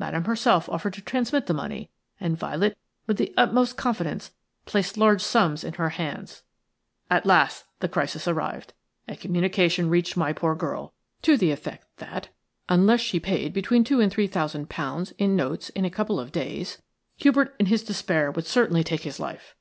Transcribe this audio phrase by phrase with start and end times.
[0.00, 2.76] Madame herself offered to transmit the money, and Violet,
[3.06, 4.32] with the utmost confidence,
[4.66, 6.42] placed large sums in her hands.
[7.08, 8.72] "At last the crisis arrived.
[9.06, 12.30] A communication reached my poor girl to the effect that
[12.68, 16.32] unless she paid between two and three thousand pounds in notes in a couple of
[16.32, 16.82] days
[17.18, 19.54] Hubert in his despair would certainly take his life.